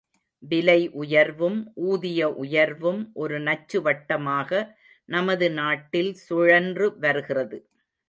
விலை 0.43 0.77
உயர்வும் 0.93 1.59
ஊதிய 1.89 2.29
உயர்வும் 2.35 3.01
ஒரு 3.13 3.37
நச்சுவட்டமாக 3.39 4.63
நமது 5.09 5.49
நாட்டில் 5.51 6.13
சுழன்று 6.27 6.87
வருகிறது. 6.99 7.59